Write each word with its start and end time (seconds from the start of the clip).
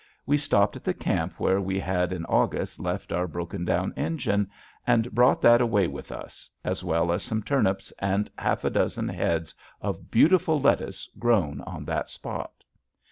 We 0.25 0.35
stopped 0.35 0.75
at 0.75 0.83
the 0.83 0.95
camp 0.95 1.39
where 1.39 1.61
we 1.61 1.79
had 1.79 2.11
in 2.11 2.25
August 2.25 2.79
left 2.79 3.11
our 3.11 3.27
broken 3.27 3.65
down 3.65 3.93
engine, 3.95 4.49
and 4.87 5.11
brought 5.13 5.43
that 5.43 5.61
away 5.61 5.85
with 5.85 6.11
us, 6.11 6.49
as 6.63 6.83
well 6.83 7.11
as 7.11 7.21
some 7.21 7.43
turnips 7.43 7.93
and 7.99 8.27
half 8.35 8.63
a 8.65 8.71
dozen 8.71 9.07
heads 9.09 9.53
of 9.79 10.09
beautiful 10.09 10.59
lettuce 10.59 11.07
grown 11.19 11.61
on 11.67 11.85
that 11.85 12.09
spot. 12.09 12.63